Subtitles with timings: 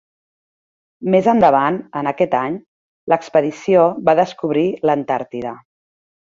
[1.15, 2.57] Més endavant en aquest any,
[3.15, 5.57] l'expedició va descobrir l'Antàrtida.